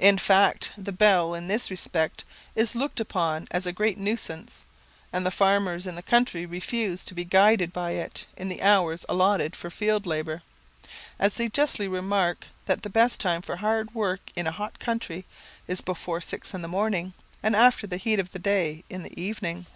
In 0.00 0.18
fact, 0.18 0.72
the 0.76 0.90
bell 0.90 1.34
in 1.34 1.46
this 1.46 1.70
respect 1.70 2.24
is 2.56 2.74
looked 2.74 2.98
upon 2.98 3.46
as 3.52 3.64
a 3.64 3.70
great 3.72 3.96
nuisance; 3.96 4.64
and 5.12 5.24
the 5.24 5.30
farmers 5.30 5.86
in 5.86 5.94
the 5.94 6.02
country 6.02 6.44
refuse 6.44 7.04
to 7.04 7.14
be 7.14 7.22
guided 7.22 7.72
by 7.72 7.92
it 7.92 8.26
in 8.36 8.48
the 8.48 8.60
hours 8.60 9.06
allotted 9.08 9.54
for 9.54 9.70
field 9.70 10.04
labour; 10.04 10.42
as 11.16 11.34
they 11.34 11.48
justly 11.48 11.86
remark 11.86 12.48
that 12.66 12.82
the 12.82 12.90
best 12.90 13.20
time 13.20 13.40
for 13.40 13.58
hard 13.58 13.94
work 13.94 14.32
in 14.34 14.48
a 14.48 14.50
hot 14.50 14.80
country 14.80 15.26
is 15.68 15.80
before 15.80 16.20
six 16.20 16.52
in 16.52 16.62
the 16.62 16.66
morning, 16.66 17.14
and 17.40 17.54
after 17.54 17.86
the 17.86 17.98
heat 17.98 18.18
of 18.18 18.32
the 18.32 18.40
day 18.40 18.82
in 18.90 19.04
the 19.04 19.16
evening. 19.16 19.66